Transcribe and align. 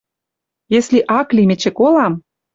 Если 0.79 0.99
«аклим» 1.19 1.49
эче 1.53 1.71
колам 1.77 2.13